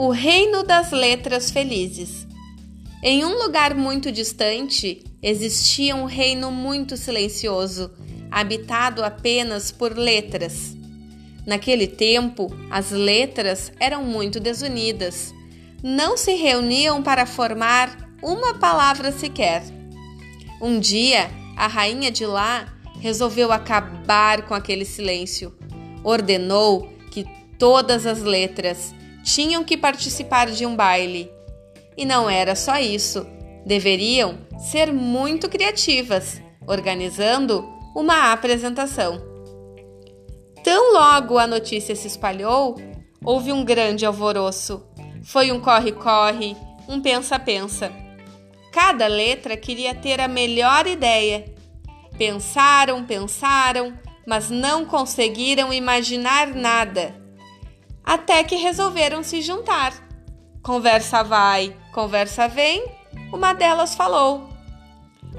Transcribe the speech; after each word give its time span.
O 0.00 0.10
Reino 0.10 0.62
das 0.62 0.92
Letras 0.92 1.50
Felizes. 1.50 2.24
Em 3.02 3.24
um 3.24 3.36
lugar 3.42 3.74
muito 3.74 4.12
distante 4.12 5.02
existia 5.20 5.96
um 5.96 6.04
reino 6.04 6.52
muito 6.52 6.96
silencioso, 6.96 7.90
habitado 8.30 9.02
apenas 9.02 9.72
por 9.72 9.98
letras. 9.98 10.76
Naquele 11.44 11.88
tempo, 11.88 12.46
as 12.70 12.92
letras 12.92 13.72
eram 13.80 14.04
muito 14.04 14.38
desunidas. 14.38 15.34
Não 15.82 16.16
se 16.16 16.34
reuniam 16.34 17.02
para 17.02 17.26
formar 17.26 18.08
uma 18.22 18.54
palavra 18.54 19.10
sequer. 19.10 19.64
Um 20.62 20.78
dia, 20.78 21.28
a 21.56 21.66
rainha 21.66 22.12
de 22.12 22.24
lá 22.24 22.72
resolveu 23.00 23.50
acabar 23.50 24.42
com 24.42 24.54
aquele 24.54 24.84
silêncio. 24.84 25.52
Ordenou 26.04 26.88
que 27.10 27.26
todas 27.58 28.06
as 28.06 28.22
letras 28.22 28.94
tinham 29.34 29.62
que 29.62 29.76
participar 29.76 30.50
de 30.50 30.64
um 30.64 30.74
baile. 30.74 31.30
E 31.96 32.06
não 32.06 32.30
era 32.30 32.54
só 32.54 32.78
isso, 32.78 33.26
deveriam 33.66 34.38
ser 34.58 34.92
muito 34.92 35.48
criativas, 35.48 36.40
organizando 36.66 37.68
uma 37.94 38.32
apresentação. 38.32 39.20
Tão 40.64 40.94
logo 40.94 41.38
a 41.38 41.46
notícia 41.46 41.94
se 41.94 42.06
espalhou, 42.06 42.76
houve 43.22 43.52
um 43.52 43.64
grande 43.64 44.06
alvoroço. 44.06 44.82
Foi 45.22 45.52
um 45.52 45.60
corre-corre, 45.60 46.56
um 46.88 47.00
pensa-pensa. 47.00 47.92
Cada 48.72 49.06
letra 49.06 49.56
queria 49.56 49.94
ter 49.94 50.20
a 50.20 50.28
melhor 50.28 50.86
ideia. 50.86 51.44
Pensaram, 52.16 53.04
pensaram, 53.04 53.92
mas 54.26 54.48
não 54.48 54.84
conseguiram 54.84 55.72
imaginar 55.72 56.48
nada. 56.54 57.27
Até 58.08 58.42
que 58.42 58.56
resolveram 58.56 59.22
se 59.22 59.42
juntar. 59.42 59.92
Conversa 60.62 61.22
vai, 61.22 61.76
conversa 61.92 62.48
vem, 62.48 62.82
uma 63.30 63.52
delas 63.52 63.94
falou: 63.94 64.48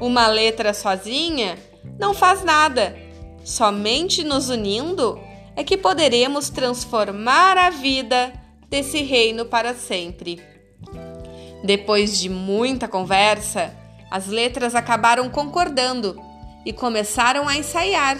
Uma 0.00 0.26
letra 0.26 0.74
sozinha 0.74 1.56
não 1.96 2.12
faz 2.12 2.42
nada. 2.42 2.98
Somente 3.44 4.24
nos 4.24 4.48
unindo 4.48 5.16
é 5.54 5.62
que 5.62 5.76
poderemos 5.76 6.50
transformar 6.50 7.56
a 7.56 7.70
vida 7.70 8.32
desse 8.68 9.00
reino 9.00 9.44
para 9.44 9.72
sempre. 9.72 10.42
Depois 11.62 12.18
de 12.18 12.28
muita 12.28 12.88
conversa, 12.88 13.72
as 14.10 14.26
letras 14.26 14.74
acabaram 14.74 15.30
concordando 15.30 16.20
e 16.64 16.72
começaram 16.72 17.46
a 17.46 17.56
ensaiar. 17.56 18.18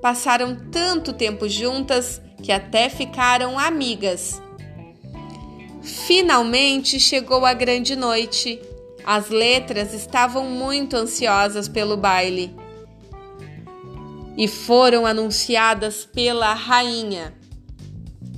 Passaram 0.00 0.54
tanto 0.70 1.12
tempo 1.12 1.48
juntas 1.48 2.22
que 2.42 2.52
até 2.52 2.88
ficaram 2.88 3.58
amigas. 3.58 4.40
Finalmente 5.82 6.98
chegou 6.98 7.44
a 7.44 7.52
grande 7.54 7.94
noite. 7.96 8.60
As 9.04 9.30
letras 9.30 9.94
estavam 9.94 10.44
muito 10.44 10.96
ansiosas 10.96 11.68
pelo 11.68 11.96
baile 11.96 12.54
e 14.36 14.46
foram 14.46 15.06
anunciadas 15.06 16.04
pela 16.04 16.52
rainha. 16.52 17.32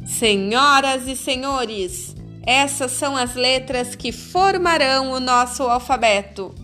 Senhoras 0.07 1.07
e 1.07 1.17
senhores, 1.17 2.15
essas 2.47 2.93
são 2.93 3.17
as 3.17 3.35
letras 3.35 3.95
que 3.95 4.13
formarão 4.13 5.13
o 5.13 5.21
nosso 5.21 5.65
alfabeto. 5.65 6.55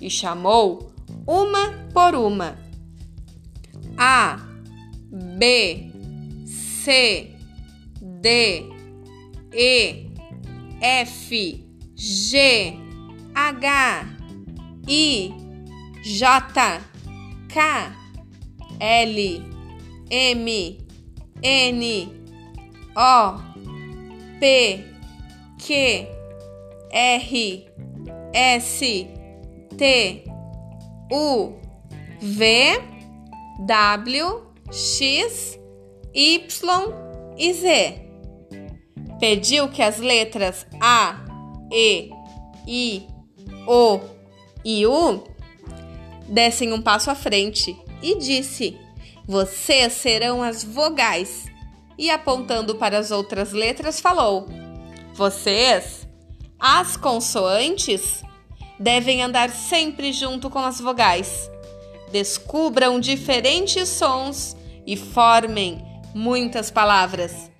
E 0.00 0.10
chamou 0.10 0.92
uma 1.26 1.72
por 1.92 2.14
uma: 2.14 2.58
A, 3.96 4.38
B, 5.10 5.90
C, 6.84 7.34
D, 8.20 8.70
E, 9.54 10.10
F, 10.82 11.30
G, 11.30 12.78
H, 13.34 13.64
I, 14.86 15.34
J, 16.02 16.28
K, 17.48 17.56
L, 18.78 19.18
M, 20.10 20.48
N, 21.42 21.82
O, 22.94 23.42
P, 24.38 24.84
Q, 25.58 26.06
R, 26.92 27.20
S, 28.34 28.78
T, 29.78 30.24
U, 31.10 31.54
V, 32.20 32.76
W, 33.64 34.40
X, 34.68 35.56
Y 36.14 36.94
e 37.36 37.52
Z. 37.52 38.00
Pediu 39.18 39.68
que 39.68 39.82
as 39.82 39.98
letras 39.98 40.66
A, 40.80 41.24
E, 41.72 42.10
I, 42.66 43.06
O 43.66 44.00
e 44.64 44.86
U 44.86 45.24
dessem 46.28 46.72
um 46.72 46.80
passo 46.80 47.10
à 47.10 47.14
frente 47.14 47.76
e 48.00 48.16
disse: 48.16 48.78
Vocês 49.26 49.94
serão 49.94 50.42
as 50.42 50.62
vogais. 50.62 51.52
E 51.96 52.10
apontando 52.10 52.74
para 52.74 52.98
as 52.98 53.10
outras 53.10 53.52
letras, 53.52 54.00
falou: 54.00 54.46
Vocês, 55.14 56.06
as 56.58 56.96
consoantes, 56.96 58.22
devem 58.78 59.22
andar 59.22 59.50
sempre 59.50 60.12
junto 60.12 60.50
com 60.50 60.58
as 60.58 60.80
vogais. 60.80 61.50
Descubram 62.10 63.00
diferentes 63.00 63.88
sons 63.88 64.56
e 64.86 64.96
formem 64.96 65.93
muitas 66.14 66.70
palavras. 66.70 67.50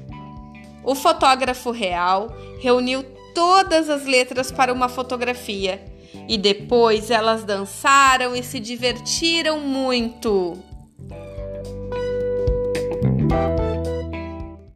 O 0.83 0.95
fotógrafo 0.95 1.71
real 1.71 2.35
reuniu 2.61 3.03
todas 3.35 3.91
as 3.91 4.05
letras 4.05 4.53
para 4.53 4.73
uma 4.73 4.89
fotografia 4.89 5.83
e 6.29 6.39
depois 6.39 7.11
elas 7.11 7.45
dançaram 7.45 8.37
e 8.37 8.43
se 8.43 8.61
divertiram 8.61 9.59
muito. 9.61 10.57